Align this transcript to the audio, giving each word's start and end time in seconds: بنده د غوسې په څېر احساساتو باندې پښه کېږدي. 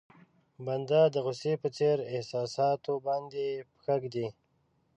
بنده 0.65 1.01
د 1.13 1.15
غوسې 1.25 1.53
په 1.61 1.67
څېر 1.77 1.97
احساساتو 2.15 2.93
باندې 3.07 3.45
پښه 3.73 3.95
کېږدي. 4.01 4.27